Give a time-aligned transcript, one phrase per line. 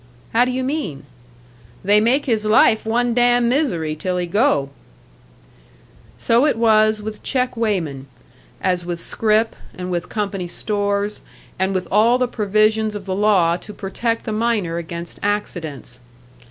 [0.33, 1.03] "How do you mean?"
[1.83, 4.69] "They make his life one damn misery till he go."
[6.17, 8.07] So it was with check weighman
[8.61, 11.21] as with scrip, and with company stores,
[11.59, 15.99] and with all the provisions of the law to protect the miner against accidents.